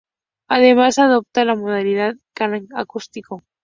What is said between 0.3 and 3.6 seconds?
Además, adopta la modalidad "Kraken Acústico".